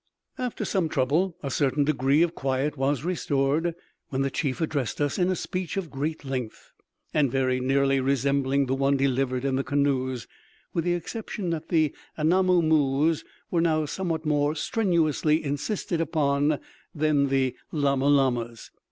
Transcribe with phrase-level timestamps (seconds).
[0.39, 3.75] After some trouble a certain degree of quiet was restored,
[4.09, 6.71] when the chief addressed us in a speech of great length,
[7.13, 10.25] and very nearly resembling the one delivered in the canoes,
[10.73, 13.23] with the exception that the Anamoo moos!
[13.51, 16.57] were now somewhat more strenuously insisted upon
[16.95, 18.71] than the Lama Lamas!